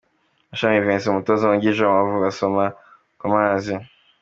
Mashami 0.49 0.79
Vincent 0.85 1.11
umutoza 1.13 1.43
wungirije 1.49 1.83
w'Amavubi 1.83 2.27
asoma 2.31 2.63
ku 3.19 3.25
mazi. 3.33 3.73